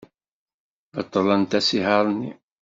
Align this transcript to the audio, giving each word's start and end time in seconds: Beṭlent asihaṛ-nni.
Beṭlent 0.95 1.57
asihaṛ-nni. 1.59 2.31